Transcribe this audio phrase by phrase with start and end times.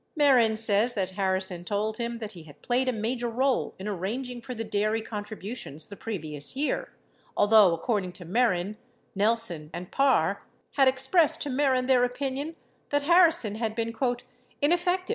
[0.19, 4.41] Mehren says that Harrison told him that he had played a major role in arranging
[4.41, 6.91] for the dairy con tributions the previous year,
[7.37, 8.77] although, according to Mehren,
[9.13, 10.41] Nelson, and Parr
[10.71, 12.55] had expressed to Mehren their opinion
[12.89, 15.05] that Harrison had been "ineffective" with respect to those contributions.